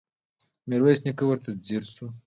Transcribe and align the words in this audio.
ميرويس 0.69 0.99
نيکه 1.05 1.23
ورته 1.27 1.49
ځير 1.65 1.83
شو. 1.93 2.07